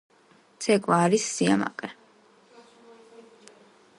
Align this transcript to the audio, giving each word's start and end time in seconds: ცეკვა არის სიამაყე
ცეკვა 0.65 0.97
არის 1.09 1.27
სიამაყე 1.33 1.91